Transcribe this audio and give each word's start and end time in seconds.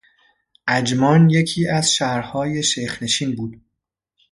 عجمان 0.67 1.29
یکی 1.29 1.67
از 1.69 1.93
شهرهای 1.93 2.63
شیخ 2.63 3.03
نشین 3.03 3.35
بود. 3.35 3.61